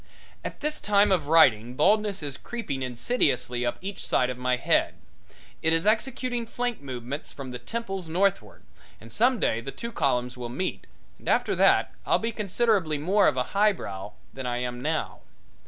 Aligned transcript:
At 0.43 0.61
this 0.61 0.81
time 0.81 1.11
of 1.11 1.27
writing 1.27 1.75
baldness 1.75 2.23
is 2.23 2.35
creeping 2.35 2.81
insidiously 2.81 3.63
up 3.63 3.77
each 3.83 4.03
side 4.03 4.31
of 4.31 4.37
my 4.39 4.55
head. 4.55 4.95
It 5.61 5.73
is 5.73 5.85
executing 5.85 6.47
flank 6.47 6.81
movements 6.81 7.31
from 7.31 7.51
the 7.51 7.59
temples 7.59 8.07
northward, 8.09 8.63
and 8.99 9.13
some 9.13 9.39
day 9.39 9.61
the 9.61 9.69
two 9.71 9.91
columns 9.91 10.35
will 10.35 10.49
meet 10.49 10.87
and 11.19 11.29
after 11.29 11.55
that 11.55 11.93
I'll 12.03 12.17
be 12.17 12.31
considerably 12.31 12.97
more 12.97 13.27
of 13.27 13.37
a 13.37 13.43
highbrow 13.53 14.13
than 14.33 14.47
I 14.47 14.57
am 14.57 14.81
now. 14.81 15.19